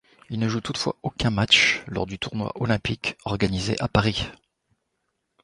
Il 0.31 0.39
ne 0.39 0.49
joue 0.49 0.61
toutefois 0.61 0.95
aucun 1.03 1.29
match 1.29 1.83
lors 1.85 2.07
du 2.07 2.17
tournoi 2.17 2.51
olympique 2.55 3.17
organisé 3.23 3.75
à 3.79 3.87
Paris. 3.87 4.25